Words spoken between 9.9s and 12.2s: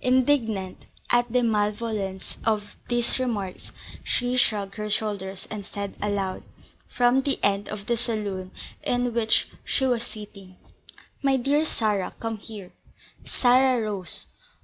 sitting: "My dear Sarah,